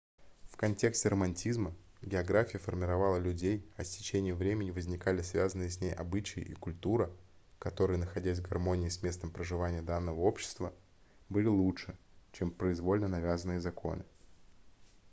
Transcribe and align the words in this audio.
в 0.49 0.57
контексте 0.57 1.09
романтизма 1.09 1.75
география 2.01 2.57
формировала 2.57 3.17
людей 3.19 3.63
а 3.77 3.83
с 3.83 3.91
течением 3.95 4.35
времени 4.35 4.71
возникали 4.71 5.21
связанные 5.21 5.69
с 5.69 5.79
ней 5.79 5.93
обычаи 5.93 6.41
и 6.41 6.55
культура 6.55 7.11
которые 7.59 7.99
находясь 7.99 8.39
в 8.39 8.49
гармонии 8.49 8.89
с 8.89 9.03
местом 9.03 9.29
проживания 9.29 9.83
данного 9.83 10.21
общества 10.21 10.73
были 11.29 11.45
лучше 11.45 11.95
чем 12.31 12.49
произвольно 12.49 13.07
навязанные 13.09 13.61
законы 13.61 14.03